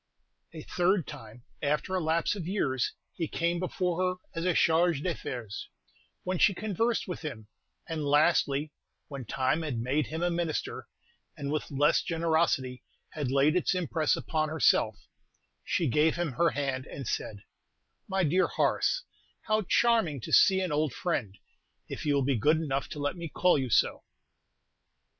[0.51, 5.03] A third time, after a lapse of years, he came before her as a Chargé
[5.03, 5.69] d'Affaires,
[6.23, 7.47] when she conversed with him;
[7.87, 8.71] and lastly,
[9.09, 10.87] when time had made him a Minister,
[11.37, 15.07] and with less generosity had laid its impress upon herself,
[15.63, 17.43] she gave him her hand, and said,
[18.07, 19.03] "My dear Horace,
[19.41, 21.37] how charming to see an old friend,
[21.87, 24.03] if you will be good enough to let me call you so."